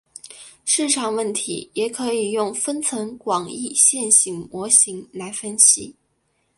[0.65, 5.95] 市场问题也可以用分层广义线性模型来分析。